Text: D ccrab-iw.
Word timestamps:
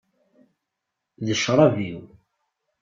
D 1.25 1.27
ccrab-iw. 1.39 2.01